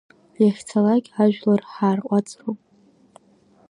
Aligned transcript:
Иахьцалак 0.43 1.05
ажәлар 1.21 1.61
ҳаарҟәаҵроуп. 1.71 2.59